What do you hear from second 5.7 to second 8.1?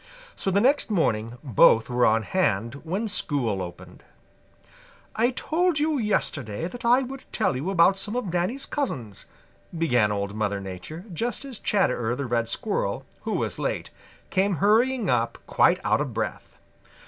you yesterday that I would tell you about